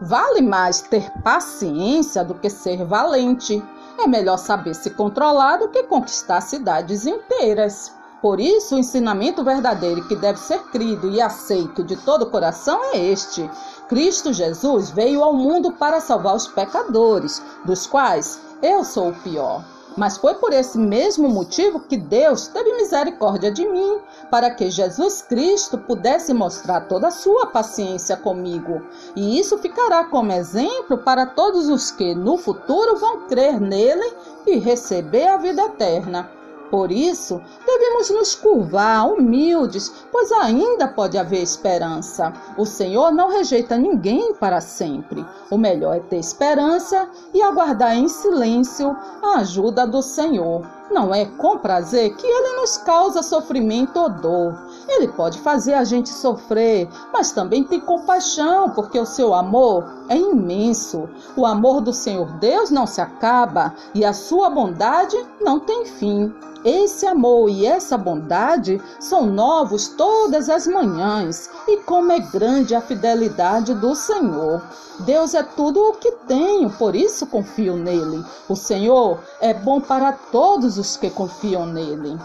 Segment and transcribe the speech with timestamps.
[0.00, 3.62] Vale mais ter paciência do que ser valente.
[3.98, 7.92] É melhor saber se controlar do que conquistar cidades inteiras.
[8.20, 12.80] Por isso, o ensinamento verdadeiro que deve ser crido e aceito de todo o coração
[12.92, 13.48] é este:
[13.88, 19.73] Cristo Jesus veio ao mundo para salvar os pecadores, dos quais eu sou o pior.
[19.96, 23.98] Mas foi por esse mesmo motivo que Deus teve misericórdia de mim,
[24.30, 28.82] para que Jesus Cristo pudesse mostrar toda a sua paciência comigo.
[29.14, 34.12] E isso ficará como exemplo para todos os que no futuro vão crer nele
[34.46, 36.30] e receber a vida eterna.
[36.70, 37.40] Por isso,
[37.78, 42.32] devemos nos curvar humildes, pois ainda pode haver esperança.
[42.56, 45.24] O Senhor não rejeita ninguém para sempre.
[45.50, 50.64] O melhor é ter esperança e aguardar em silêncio a ajuda do Senhor.
[50.90, 54.54] Não é com prazer que ele nos causa sofrimento ou dor.
[54.86, 60.16] Ele pode fazer a gente sofrer, mas também tem compaixão, porque o seu amor é
[60.16, 61.08] imenso.
[61.36, 66.32] O amor do Senhor Deus não se acaba e a sua bondade não tem fim.
[66.64, 72.80] Esse amor e essa bondade são novos todas as manhãs, e como é grande a
[72.80, 74.62] fidelidade do Senhor.
[75.00, 78.24] Deus é tudo o que tenho, por isso confio nele.
[78.48, 82.18] O Senhor é bom para todos os que confiam nele.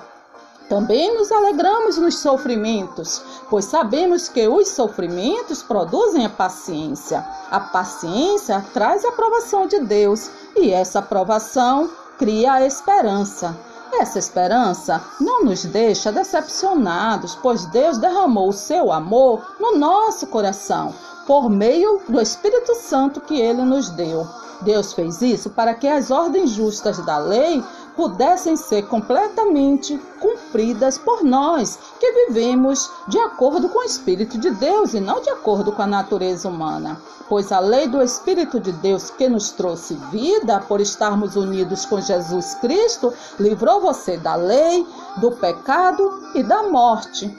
[0.69, 7.25] Também nos alegramos nos sofrimentos, pois sabemos que os sofrimentos produzem a paciência.
[7.49, 13.57] A paciência traz a aprovação de Deus e essa aprovação cria a esperança.
[13.99, 20.93] Essa esperança não nos deixa decepcionados, pois Deus derramou o seu amor no nosso coração
[21.27, 24.25] por meio do Espírito Santo que ele nos deu.
[24.61, 27.61] Deus fez isso para que as ordens justas da lei
[27.95, 34.93] pudessem ser completamente cumpridas por nós, que vivemos de acordo com o Espírito de Deus
[34.93, 36.99] e não de acordo com a natureza humana.
[37.27, 42.01] Pois a lei do Espírito de Deus que nos trouxe vida, por estarmos unidos com
[42.01, 44.85] Jesus Cristo, livrou você da lei,
[45.17, 47.37] do pecado e da morte.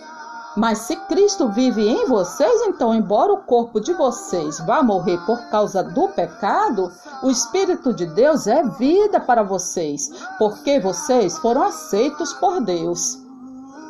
[0.56, 5.38] Mas se Cristo vive em vocês, então, embora o corpo de vocês vá morrer por
[5.49, 6.91] causa do pecado,
[7.22, 13.19] o Espírito de Deus é vida para vocês, porque vocês foram aceitos por Deus.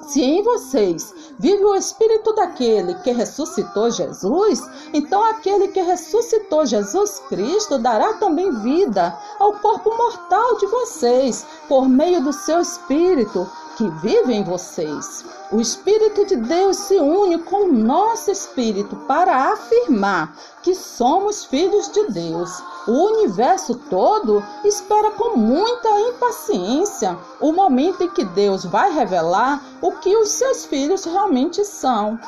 [0.08, 4.60] Se em vocês vive o Espírito daquele que ressuscitou Jesus,
[4.92, 11.88] então aquele que ressuscitou Jesus Cristo dará também vida ao corpo mortal de vocês, por
[11.88, 15.24] meio do seu Espírito que vive em vocês.
[15.50, 21.90] O Espírito de Deus se une com o nosso espírito para afirmar que somos filhos
[21.90, 22.62] de Deus.
[22.86, 29.92] O universo todo espera com muita impaciência o momento em que Deus vai revelar o
[29.92, 32.18] que os seus filhos realmente são.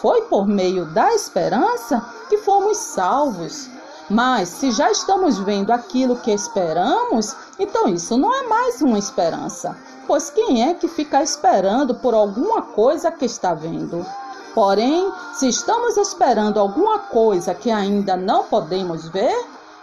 [0.00, 3.68] Foi por meio da esperança que fomos salvos.
[4.10, 9.76] Mas se já estamos vendo aquilo que esperamos, então isso não é mais uma esperança
[10.08, 14.04] pois quem é que fica esperando por alguma coisa que está vendo?
[14.54, 19.36] Porém, se estamos esperando alguma coisa que ainda não podemos ver,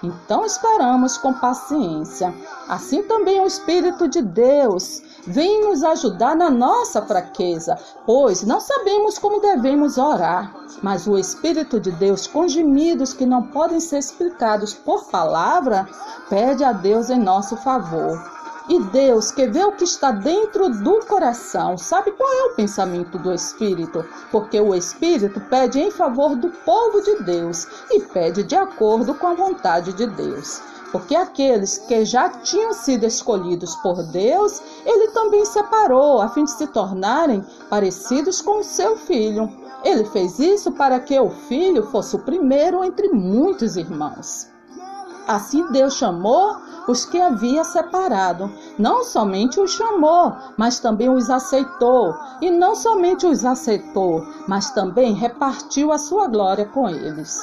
[0.03, 2.33] então esperamos com paciência.
[2.67, 9.17] Assim também o Espírito de Deus vem nos ajudar na nossa fraqueza, pois não sabemos
[9.17, 10.53] como devemos orar.
[10.81, 15.87] Mas o Espírito de Deus, com gemidos que não podem ser explicados por palavra,
[16.29, 18.35] pede a Deus em nosso favor.
[18.67, 23.19] E Deus, que vê o que está dentro do coração, sabe qual é o pensamento
[23.19, 24.03] do Espírito?
[24.31, 29.27] Porque o Espírito pede em favor do povo de Deus e pede de acordo com
[29.27, 30.63] a vontade de Deus.
[30.91, 36.51] Porque aqueles que já tinham sido escolhidos por Deus, ele também separou, a fim de
[36.51, 39.47] se tornarem parecidos com o seu filho.
[39.83, 44.54] Ele fez isso para que o filho fosse o primeiro entre muitos irmãos.
[45.27, 48.51] Assim Deus chamou os que havia separado.
[48.77, 52.15] Não somente os chamou, mas também os aceitou.
[52.41, 57.41] E não somente os aceitou, mas também repartiu a sua glória com eles.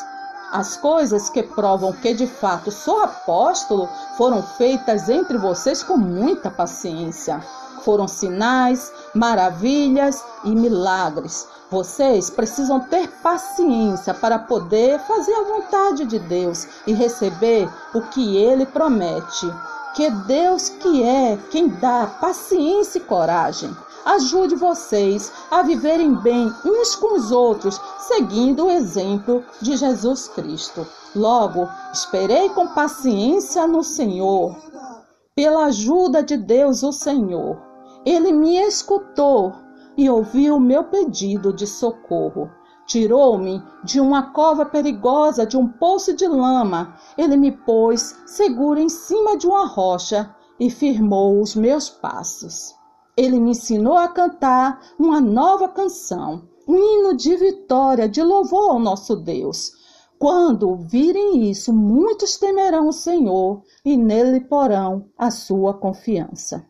[0.53, 6.51] As coisas que provam que de fato sou apóstolo foram feitas entre vocês com muita
[6.51, 7.41] paciência.
[7.83, 11.49] Foram sinais, maravilhas e milagres.
[11.73, 18.37] Vocês precisam ter paciência para poder fazer a vontade de Deus e receber o que
[18.37, 19.47] ele promete.
[19.95, 23.75] Que Deus, que é quem dá paciência e coragem,
[24.05, 30.87] ajude vocês a viverem bem uns com os outros, seguindo o exemplo de Jesus Cristo.
[31.17, 34.55] Logo, esperei com paciência no Senhor,
[35.35, 37.57] pela ajuda de Deus, o Senhor.
[38.05, 39.62] Ele me escutou
[39.97, 42.51] e ouviu o meu pedido de socorro.
[42.87, 46.95] Tirou-me de uma cova perigosa, de um poço de lama.
[47.17, 52.75] Ele me pôs seguro em cima de uma rocha e firmou os meus passos.
[53.17, 58.79] Ele me ensinou a cantar uma nova canção, um hino de vitória, de louvor ao
[58.79, 59.73] nosso Deus.
[60.19, 66.65] Quando virem isso, muitos temerão o Senhor e nele porão a sua confiança.